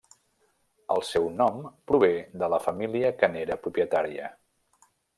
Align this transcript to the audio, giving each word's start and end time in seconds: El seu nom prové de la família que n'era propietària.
El 0.95 1.03
seu 1.09 1.27
nom 1.41 1.59
prové 1.93 2.11
de 2.45 2.51
la 2.57 2.61
família 2.65 3.15
que 3.21 3.33
n'era 3.37 3.63
propietària. 3.67 4.35